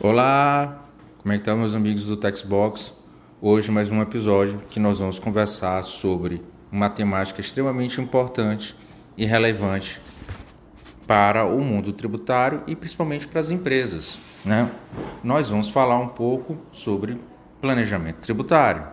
[0.00, 0.82] Olá,
[1.18, 2.94] como é que estão meus amigos do Textbox?
[3.40, 8.74] Hoje mais um episódio que nós vamos conversar sobre uma temática extremamente importante
[9.16, 10.00] e relevante
[11.06, 14.18] para o mundo tributário e principalmente para as empresas.
[14.44, 14.68] Né?
[15.22, 17.20] Nós vamos falar um pouco sobre
[17.60, 18.84] planejamento tributário.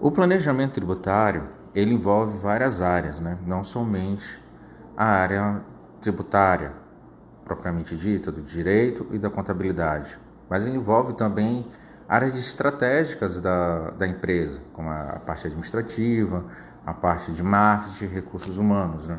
[0.00, 3.36] O planejamento tributário ele envolve várias áreas, né?
[3.46, 4.40] não somente
[4.96, 5.60] a área
[6.00, 6.85] tributária
[7.46, 10.18] propriamente dita, do direito e da contabilidade,
[10.50, 11.64] mas envolve também
[12.08, 16.44] áreas estratégicas da, da empresa, como a parte administrativa,
[16.84, 19.18] a parte de marketing, recursos humanos, né?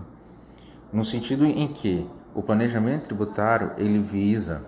[0.92, 4.66] no sentido em que o planejamento tributário ele visa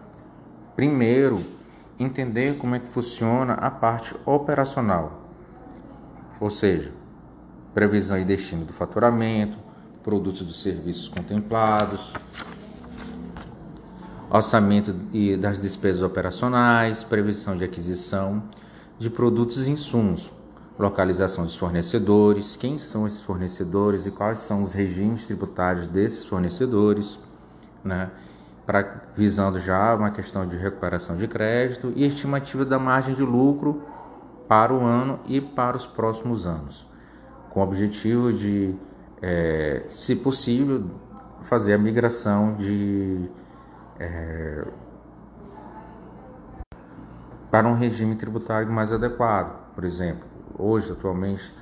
[0.75, 1.39] primeiro
[1.99, 5.21] entender como é que funciona a parte operacional,
[6.39, 6.93] ou seja,
[7.73, 9.57] previsão e destino do faturamento,
[10.01, 12.13] produtos e serviços contemplados,
[14.29, 14.93] orçamento
[15.39, 18.43] das despesas operacionais, previsão de aquisição
[18.97, 20.31] de produtos e insumos,
[20.77, 27.19] localização dos fornecedores, quem são esses fornecedores e quais são os regimes tributários desses fornecedores,
[27.83, 28.09] né?
[28.65, 33.81] Pra, visando já uma questão de recuperação de crédito e estimativa da margem de lucro
[34.47, 36.85] para o ano e para os próximos anos,
[37.49, 38.75] com o objetivo de,
[39.23, 40.83] é, se possível,
[41.41, 43.27] fazer a migração de
[43.99, 44.65] é,
[47.51, 49.73] para um regime tributário mais adequado.
[49.75, 50.25] Por exemplo,
[50.57, 51.53] hoje, atualmente,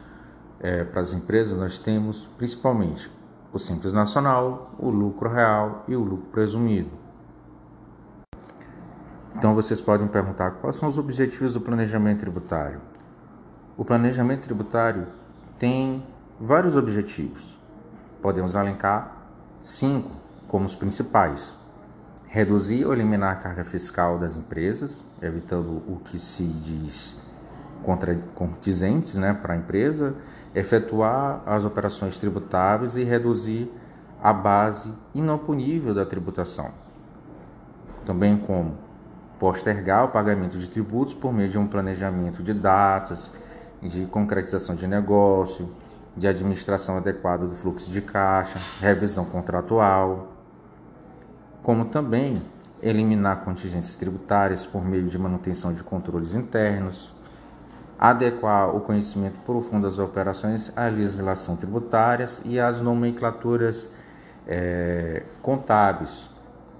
[0.59, 3.11] é, para as empresas, nós temos principalmente
[3.51, 6.91] o Simples Nacional, o lucro real e o lucro presumido.
[9.35, 12.81] Então, vocês podem perguntar quais são os objetivos do planejamento tributário.
[13.77, 15.07] O planejamento tributário
[15.59, 16.03] tem
[16.39, 17.55] vários objetivos.
[18.21, 19.15] Podemos elencar
[19.61, 20.09] cinco
[20.47, 21.55] como os principais
[22.37, 27.19] reduzir ou eliminar a carga fiscal das empresas, evitando o que se diz
[27.83, 30.13] contradizentes né, para a empresa,
[30.53, 33.71] efetuar as operações tributáveis e reduzir
[34.21, 36.69] a base inopunível da tributação.
[38.05, 38.77] Também como
[39.39, 43.31] postergar o pagamento de tributos por meio de um planejamento de datas,
[43.81, 45.73] de concretização de negócio,
[46.15, 50.36] de administração adequada do fluxo de caixa, revisão contratual,
[51.67, 52.41] como também
[52.81, 57.13] eliminar contingências tributárias por meio de manutenção de controles internos,
[57.99, 63.91] adequar o conhecimento profundo das operações à legislação tributária e às nomenclaturas
[64.47, 66.29] é, contábeis,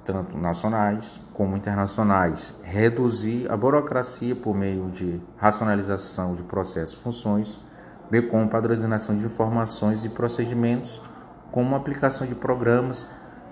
[0.06, 7.60] tanto nacionais como internacionais, reduzir a burocracia por meio de racionalização de processos e funções,
[8.10, 11.02] bem como padronização de informações e procedimentos,
[11.52, 13.10] como aplicação de programas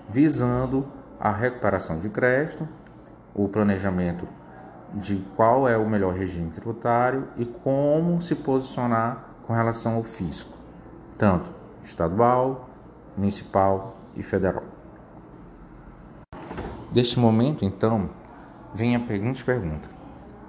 [0.08, 0.86] visando
[1.18, 2.68] a recuperação de crédito,
[3.34, 4.26] o planejamento
[4.94, 10.56] de qual é o melhor regime tributário e como se posicionar com relação ao fisco,
[11.18, 12.68] tanto estadual,
[13.16, 14.64] municipal e federal.
[16.92, 18.08] Deste momento, então,
[18.74, 19.88] vem a seguinte pergunta: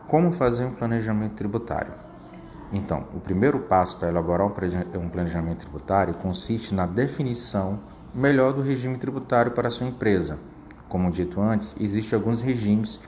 [0.07, 1.93] Como fazer um planejamento tributário?
[2.71, 7.79] Então, o primeiro passo para elaborar um planejamento tributário consiste na definição
[8.13, 10.37] melhor do regime tributário para a sua empresa
[10.89, 12.99] como dito antes, existem alguns regimes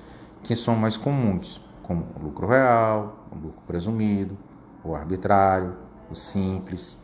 [0.44, 4.38] que são mais comuns, como o lucro real, o lucro presumido,
[4.84, 5.76] o arbitrário,
[6.10, 6.98] o simples,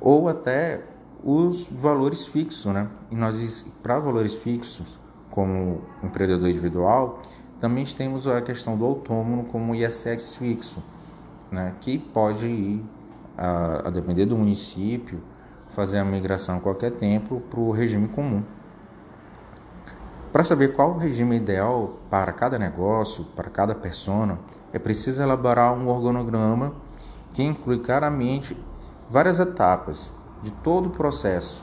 [0.00, 0.82] ou até
[1.22, 2.88] os valores fixos, né?
[3.10, 4.98] E nós, para valores fixos,
[5.30, 7.20] como empreendedor individual,
[7.60, 10.82] também temos a questão do autônomo como ISX fixo,
[11.50, 11.74] né?
[11.80, 12.84] Que pode ir,
[13.38, 15.22] a, a depender do município,
[15.68, 18.42] fazer a migração a qualquer tempo para o regime comum.
[20.32, 24.38] Para saber qual o regime ideal para cada negócio, para cada persona,
[24.72, 26.72] é preciso elaborar um organograma
[27.34, 28.56] que inclui claramente
[29.10, 30.10] várias etapas
[30.40, 31.62] de todo o processo,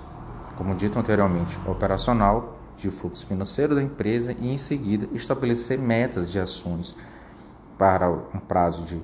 [0.55, 6.39] como dito anteriormente, operacional, de fluxo financeiro da empresa e em seguida estabelecer metas de
[6.39, 6.95] ações
[7.75, 9.01] para um prazo de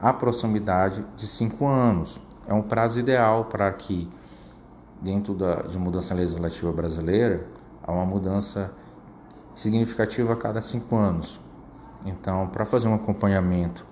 [0.00, 2.20] aproximadade de cinco anos.
[2.48, 4.10] É um prazo ideal para que,
[5.00, 7.46] dentro da de mudança legislativa brasileira,
[7.82, 8.72] há uma mudança
[9.58, 11.40] significativo a cada cinco anos.
[12.06, 13.84] Então, para fazer um acompanhamento,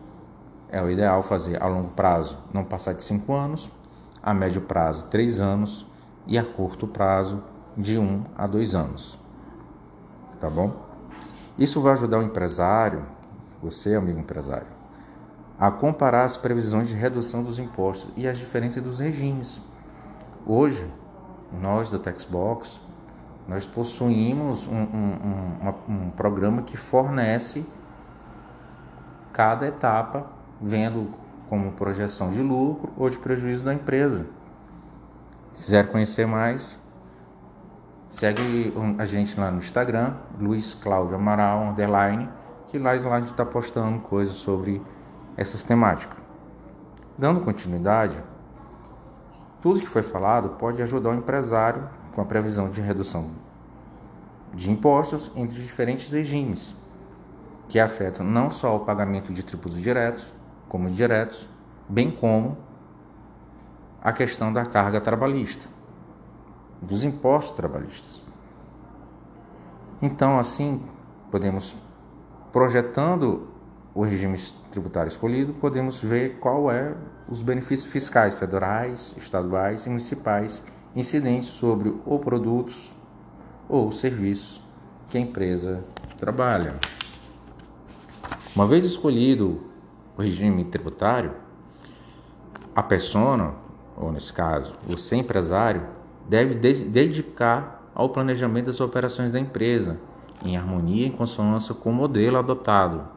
[0.68, 3.68] é o ideal fazer a longo prazo não passar de cinco anos,
[4.22, 5.84] a médio prazo três anos
[6.24, 7.42] e a curto prazo
[7.76, 9.18] de um a dois anos.
[10.38, 10.72] Tá bom?
[11.58, 13.04] Isso vai ajudar o empresário,
[13.60, 14.68] você, amigo empresário,
[15.58, 19.60] a comparar as previsões de redução dos impostos e as diferenças dos regimes.
[20.46, 20.88] Hoje,
[21.60, 22.80] nós da Texbox
[23.48, 27.64] nós possuímos um, um, um, um programa que fornece
[29.32, 30.26] cada etapa,
[30.60, 31.14] vendo
[31.48, 34.26] como projeção de lucro ou de prejuízo da empresa.
[35.54, 36.80] Se quiser conhecer mais,
[38.08, 42.28] segue a gente lá no Instagram, Luiz Cláudio Amaral, underline,
[42.66, 44.82] que lá, lá a gente está postando coisas sobre
[45.36, 46.18] essas temáticas.
[47.16, 48.22] Dando continuidade,
[49.62, 53.30] tudo que foi falado pode ajudar o empresário com a previsão de redução
[54.54, 56.74] de impostos entre diferentes regimes,
[57.68, 60.32] que afetam não só o pagamento de tributos diretos,
[60.66, 61.46] como indiretos,
[61.86, 62.56] bem como
[64.00, 65.68] a questão da carga trabalhista,
[66.80, 68.22] dos impostos trabalhistas.
[70.00, 70.80] Então, assim,
[71.30, 71.76] podemos,
[72.50, 73.46] projetando
[73.94, 74.38] o regime
[74.70, 76.96] tributário escolhido, podemos ver qual é
[77.28, 80.62] os benefícios fiscais federais, estaduais e municipais
[80.96, 82.92] incidentes sobre o produtos
[83.68, 84.60] ou serviços
[85.08, 85.84] que a empresa
[86.18, 86.74] trabalha.
[88.54, 89.60] Uma vez escolhido
[90.16, 91.32] o regime tributário,
[92.74, 93.54] a persona,
[93.96, 95.86] ou nesse caso, você empresário,
[96.26, 99.98] deve de dedicar ao planejamento das operações da empresa,
[100.44, 103.16] em harmonia e consonância com o modelo adotado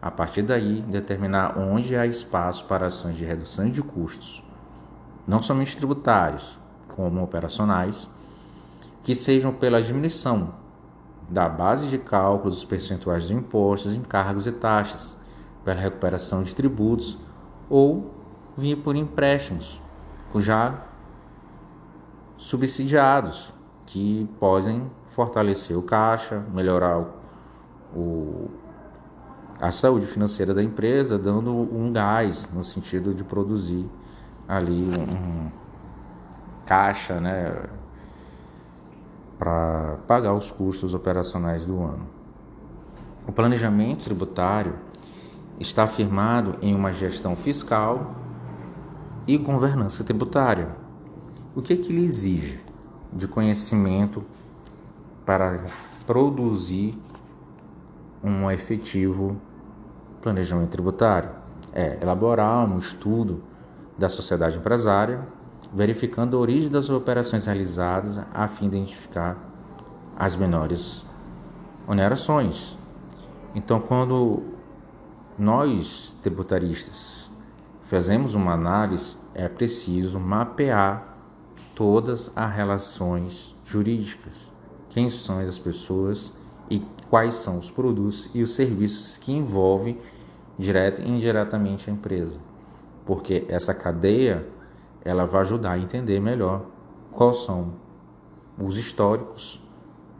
[0.00, 4.44] a partir daí, determinar onde há espaço para ações de redução de custos,
[5.26, 6.56] não somente tributários,
[6.98, 8.10] como operacionais,
[9.04, 10.52] que sejam pela diminuição
[11.30, 15.16] da base de cálculo dos percentuais de impostos, encargos e taxas,
[15.64, 17.16] pela recuperação de tributos
[17.70, 18.12] ou
[18.56, 19.80] via por empréstimos,
[20.38, 20.82] já
[22.36, 23.52] subsidiados,
[23.86, 27.04] que podem fortalecer o caixa, melhorar
[27.94, 28.50] o,
[29.60, 33.88] a saúde financeira da empresa, dando um gás no sentido de produzir
[34.48, 35.67] ali um
[36.68, 37.64] caixa, né,
[39.38, 42.06] para pagar os custos operacionais do ano.
[43.26, 44.74] O planejamento tributário
[45.58, 48.14] está firmado em uma gestão fiscal
[49.26, 50.68] e governança tributária.
[51.56, 52.60] O que, é que ele exige
[53.14, 54.22] de conhecimento
[55.24, 55.64] para
[56.06, 57.00] produzir
[58.22, 59.40] um efetivo
[60.20, 61.30] planejamento tributário
[61.72, 63.42] é elaborar um estudo
[63.96, 65.26] da sociedade empresária,
[65.72, 69.36] verificando a origem das operações realizadas a fim de identificar
[70.16, 71.04] as menores
[71.86, 72.76] onerações.
[73.54, 74.42] Então, quando
[75.38, 77.30] nós tributaristas
[77.82, 81.16] fazemos uma análise, é preciso mapear
[81.74, 84.50] todas as relações jurídicas,
[84.90, 86.32] quem são as pessoas
[86.68, 89.98] e quais são os produtos e os serviços que envolvem
[90.58, 92.38] direta e indiretamente a empresa.
[93.06, 94.46] Porque essa cadeia
[95.04, 96.66] ela vai ajudar a entender melhor
[97.12, 97.72] quais são
[98.58, 99.62] os históricos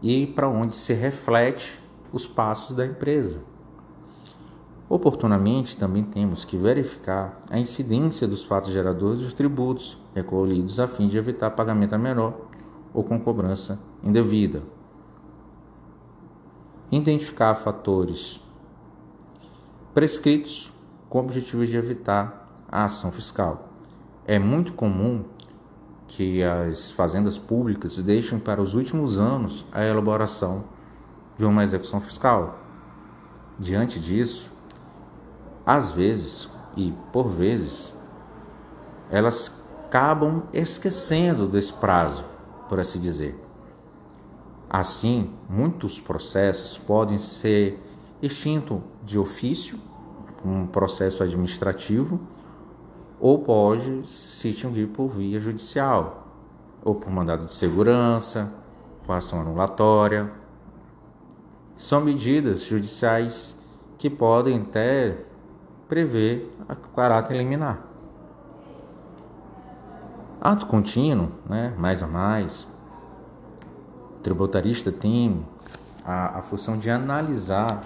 [0.02, 1.80] e para onde se reflete
[2.12, 3.40] os passos da empresa.
[4.88, 11.08] Oportunamente, também temos que verificar a incidência dos fatos geradores dos tributos recolhidos a fim
[11.08, 12.34] de evitar pagamento a menor
[12.94, 14.62] ou com cobrança indevida
[16.90, 18.42] identificar fatores
[19.92, 20.72] prescritos
[21.08, 23.67] com o objetivo de evitar a ação fiscal.
[24.28, 25.24] É muito comum
[26.06, 30.64] que as fazendas públicas deixem para os últimos anos a elaboração
[31.38, 32.58] de uma execução fiscal.
[33.58, 34.52] Diante disso,
[35.64, 37.90] às vezes e por vezes,
[39.10, 42.22] elas acabam esquecendo desse prazo,
[42.68, 43.34] por assim dizer.
[44.68, 47.82] Assim, muitos processos podem ser
[48.20, 49.78] extintos de ofício,
[50.44, 52.20] um processo administrativo,
[53.20, 56.28] ou pode se extinguir por via judicial,
[56.84, 58.52] ou por mandado de segurança,
[59.04, 60.30] por ação anulatória.
[61.76, 63.60] São medidas judiciais
[63.96, 65.16] que podem até
[65.88, 67.84] prever a caráter liminar.
[70.40, 72.68] Ato contínuo, né, mais a mais,
[74.22, 75.44] tributarista tem
[76.04, 77.80] a, a função de analisar,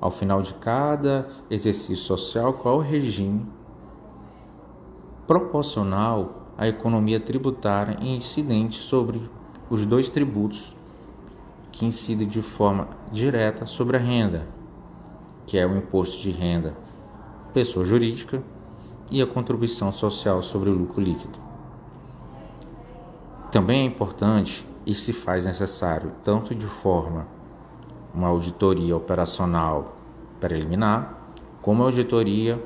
[0.00, 3.46] ao final de cada exercício social, qual o regime
[5.26, 9.22] proporcional à economia tributária incidente sobre
[9.70, 10.76] os dois tributos
[11.72, 14.46] que incidem de forma direta sobre a renda,
[15.46, 16.74] que é o imposto de renda
[17.52, 18.42] pessoa jurídica
[19.10, 21.38] e a contribuição social sobre o lucro líquido.
[23.50, 27.28] Também é importante e se faz necessário, tanto de forma
[28.12, 29.96] uma auditoria operacional
[30.40, 31.16] preliminar,
[31.62, 32.60] como a auditoria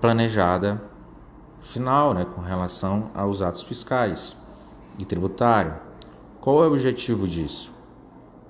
[0.00, 0.89] planejada
[1.62, 4.36] final, né, com relação aos atos fiscais
[4.98, 5.74] e tributário,
[6.40, 7.70] Qual é o objetivo disso?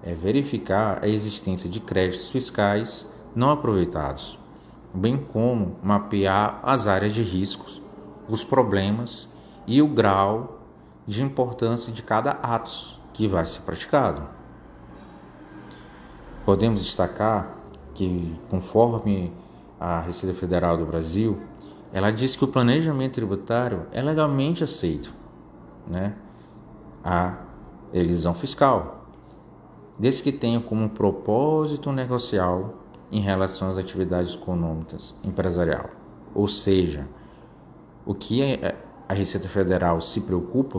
[0.00, 4.38] É verificar a existência de créditos fiscais não aproveitados,
[4.94, 7.82] bem como mapear as áreas de riscos,
[8.28, 9.28] os problemas
[9.66, 10.60] e o grau
[11.04, 14.22] de importância de cada ato que vai ser praticado.
[16.44, 17.56] Podemos destacar
[17.92, 19.32] que, conforme
[19.80, 21.40] a Receita Federal do Brasil,
[21.92, 25.12] ela diz que o planejamento tributário é legalmente aceito,
[25.86, 26.14] né?
[27.02, 27.38] A
[27.92, 29.06] elisão fiscal,
[29.98, 32.74] desde que tenha como propósito negocial
[33.10, 35.90] em relação às atividades econômicas empresarial.
[36.34, 37.06] Ou seja,
[38.06, 38.76] o que é,
[39.08, 40.78] a Receita Federal se preocupa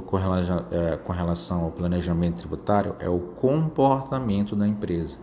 [0.72, 5.18] é, com relação ao planejamento tributário é o comportamento da empresa.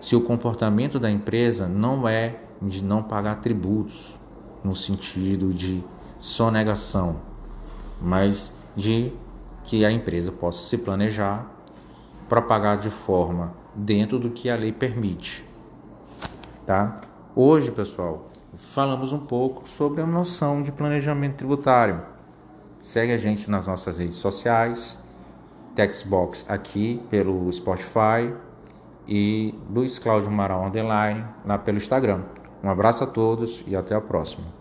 [0.00, 4.16] Se o comportamento da empresa não é de não pagar tributos,
[4.66, 5.82] no sentido de
[6.18, 7.16] sonegação,
[8.02, 9.12] mas de
[9.64, 11.46] que a empresa possa se planejar
[12.28, 15.44] para pagar de forma dentro do que a lei permite.
[16.66, 16.96] Tá?
[17.34, 22.02] Hoje, pessoal, falamos um pouco sobre a noção de planejamento tributário.
[22.80, 24.98] Segue a gente nas nossas redes sociais,
[25.76, 28.34] Textbox aqui pelo Spotify
[29.06, 32.22] e Luiz Cláudio Maral Underline lá pelo Instagram.
[32.64, 34.55] Um abraço a todos e até a próxima.